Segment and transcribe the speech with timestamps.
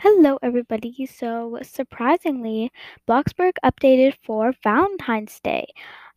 [0.00, 1.06] Hello, everybody.
[1.06, 2.70] So, surprisingly,
[3.08, 5.66] Bloxburg updated for Valentine's Day.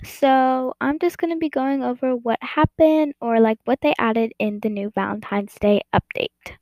[0.04, 4.33] So, I'm just going to be going over what happened or like what they added
[4.39, 6.58] in the new Valentine's Day update.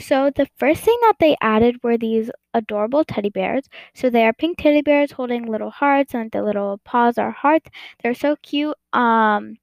[0.00, 3.64] So, the first thing that they added were these adorable teddy bears.
[3.94, 7.70] So, they are pink teddy bears holding little hearts, and the little paws are hearts.
[8.02, 8.76] They're so cute.
[8.92, 9.58] Um,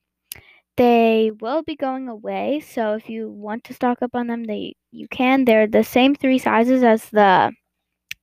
[0.79, 4.75] they will be going away, so if you want to stock up on them, they
[4.91, 5.45] you can.
[5.45, 7.51] They're the same three sizes as the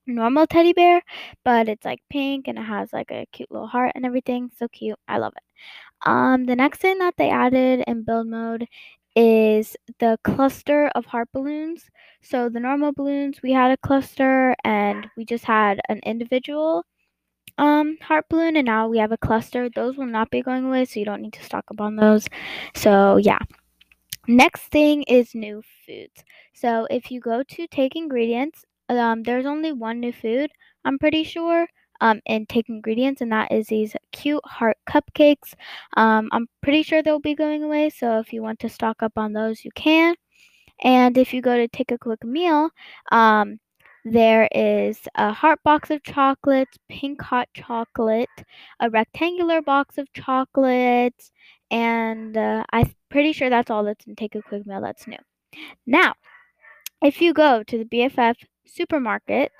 [0.06, 1.02] normal teddy bear,
[1.44, 4.50] but it's like pink and it has like a cute little heart and everything.
[4.58, 4.98] So cute.
[5.08, 5.44] I love it.
[6.08, 8.66] Um, the next thing that they added in build mode
[9.16, 11.90] is the cluster of heart balloons.
[12.22, 16.84] So the normal balloons, we had a cluster and we just had an individual
[17.58, 19.68] um heart balloon and now we have a cluster.
[19.70, 22.26] Those will not be going away so you don't need to stock up on those.
[22.74, 23.38] So yeah.
[24.28, 26.24] Next thing is new foods.
[26.54, 30.50] So if you go to take ingredients um there's only one new food
[30.84, 31.66] i'm pretty sure
[32.00, 35.54] um and take ingredients and that is these cute heart cupcakes.
[35.96, 39.12] Um i'm pretty sure they'll be going away so if you want to stock up
[39.16, 40.14] on those you can.
[40.82, 42.70] And if you go to take a quick meal
[43.12, 43.58] um
[44.08, 48.28] there is a heart box of chocolates, pink hot chocolate,
[48.78, 51.32] a rectangular box of chocolates,
[51.72, 55.18] and uh, I'm pretty sure that's all that's in Take a Quick Meal that's new.
[55.88, 56.14] Now,
[57.02, 59.50] if you go to the BFF supermarket,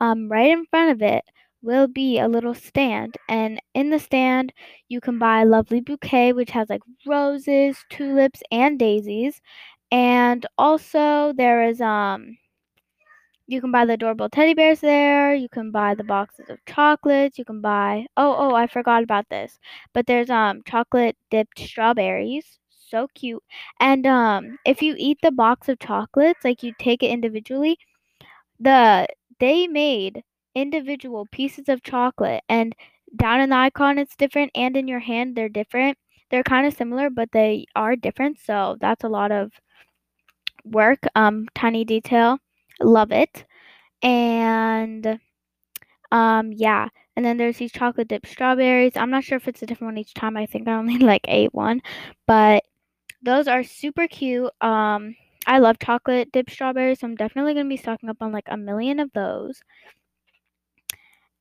[0.00, 1.22] um, right in front of it
[1.62, 4.52] will be a little stand, and in the stand
[4.88, 9.40] you can buy a lovely bouquet which has like roses, tulips, and daisies,
[9.92, 12.36] and also there is um
[13.46, 15.34] you can buy the adorable teddy bears there.
[15.34, 17.38] You can buy the boxes of chocolates.
[17.38, 19.58] You can buy oh oh I forgot about this.
[19.92, 22.58] But there's um chocolate dipped strawberries.
[22.70, 23.42] So cute.
[23.80, 27.78] And um if you eat the box of chocolates, like you take it individually,
[28.60, 29.06] the
[29.40, 30.22] they made
[30.54, 32.74] individual pieces of chocolate and
[33.16, 35.98] down in the icon it's different and in your hand they're different.
[36.30, 39.52] They're kind of similar but they are different, so that's a lot of
[40.64, 40.98] work.
[41.14, 42.38] Um tiny detail.
[42.80, 43.44] Love it.
[44.02, 45.18] And
[46.12, 46.88] um yeah.
[47.16, 48.92] And then there's these chocolate dipped strawberries.
[48.96, 50.36] I'm not sure if it's a different one each time.
[50.36, 51.80] I think I only like ate one.
[52.26, 52.64] But
[53.22, 54.50] those are super cute.
[54.60, 58.46] Um I love chocolate dipped strawberries, so I'm definitely gonna be stocking up on like
[58.48, 59.62] a million of those.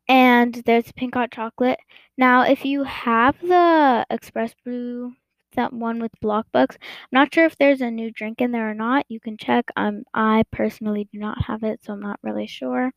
[0.08, 1.80] And there's pink hot chocolate.
[2.18, 5.14] Now if you have the Express Brew
[5.56, 6.72] that one with Bloxburg.
[6.72, 6.78] I'm
[7.12, 9.06] not sure if there's a new drink in there or not.
[9.10, 9.66] You can check.
[9.76, 12.92] Um, I personally do not have it, so I'm not really sure.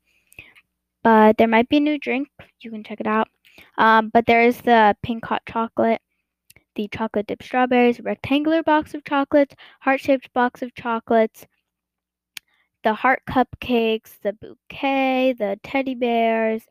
[1.03, 2.28] But there might be a new drink.
[2.61, 3.28] You can check it out.
[3.78, 6.00] Um, but there is the pink hot chocolate,
[6.75, 11.47] the chocolate dipped strawberries, rectangular box of chocolates, heart shaped box of chocolates,
[12.84, 16.62] the heart cupcakes, the bouquet, the teddy bears,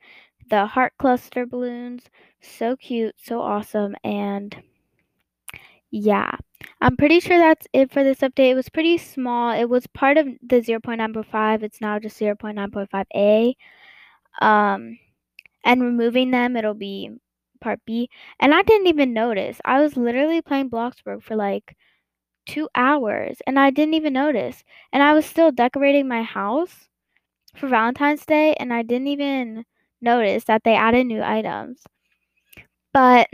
[0.50, 2.04] the heart cluster balloons.
[2.42, 4.56] So cute, so awesome, and
[5.92, 6.32] yeah.
[6.82, 8.52] I'm pretty sure that's it for this update.
[8.52, 9.52] It was pretty small.
[9.52, 11.64] It was part of the 0.9.5.
[11.64, 13.56] It's now just 0.9.5a.
[14.42, 15.00] Um,
[15.66, 17.12] and removing them, it'll be
[17.62, 18.10] part B.
[18.40, 19.60] And I didn't even notice.
[19.66, 21.76] I was literally playing Bloxburg for like
[22.48, 24.64] two hours and I didn't even notice.
[24.94, 26.90] And I was still decorating my house
[27.56, 29.66] for Valentine's Day and I didn't even
[30.02, 31.84] notice that they added new items.
[32.94, 33.28] But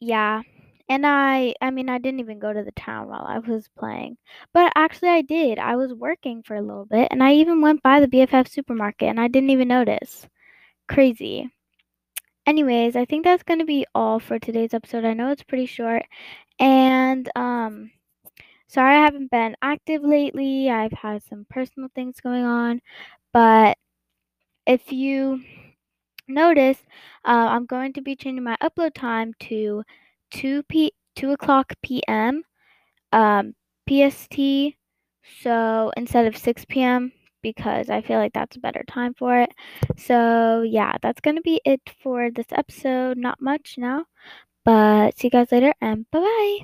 [0.00, 0.42] yeah.
[0.88, 4.16] And I I mean, I didn't even go to the town while I was playing.
[4.54, 5.58] But actually I did.
[5.58, 9.08] I was working for a little bit and I even went by the BFF supermarket
[9.08, 10.26] and I didn't even notice.
[10.88, 11.50] Crazy.
[12.46, 15.04] Anyways, I think that's going to be all for today's episode.
[15.04, 16.04] I know it's pretty short.
[16.60, 17.90] And um
[18.68, 20.70] sorry I haven't been active lately.
[20.70, 22.80] I've had some personal things going on,
[23.32, 23.78] but
[24.66, 25.42] if you
[26.28, 26.78] notice,
[27.24, 29.82] uh, I'm going to be changing my upload time to
[30.30, 32.42] 2 p 2 o'clock p.m.
[33.12, 33.54] Um,
[33.88, 34.74] PST.
[35.42, 37.12] So instead of 6 p.m.
[37.42, 39.50] because I feel like that's a better time for it.
[39.96, 43.18] So yeah, that's gonna be it for this episode.
[43.18, 44.04] Not much now,
[44.64, 46.58] but see you guys later and bye bye.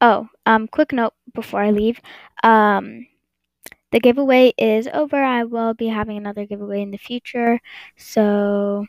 [0.00, 2.00] Oh, um, quick note before I leave.
[2.42, 3.06] Um,
[3.92, 5.22] the giveaway is over.
[5.22, 7.60] I will be having another giveaway in the future.
[7.96, 8.86] So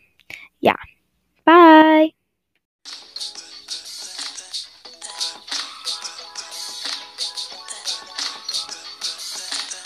[0.62, 0.78] yeah,
[1.46, 1.75] bye.